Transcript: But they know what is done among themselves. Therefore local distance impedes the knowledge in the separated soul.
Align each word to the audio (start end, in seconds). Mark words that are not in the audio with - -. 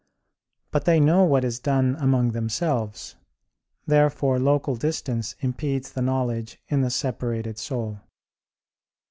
But 0.71 0.85
they 0.85 0.99
know 0.99 1.23
what 1.23 1.43
is 1.43 1.59
done 1.59 1.95
among 1.99 2.31
themselves. 2.31 3.15
Therefore 3.85 4.39
local 4.39 4.75
distance 4.75 5.35
impedes 5.41 5.91
the 5.91 6.01
knowledge 6.01 6.59
in 6.69 6.81
the 6.81 6.89
separated 6.89 7.59
soul. 7.59 7.99